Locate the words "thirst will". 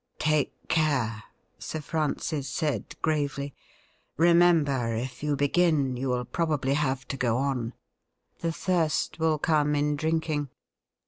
8.51-9.37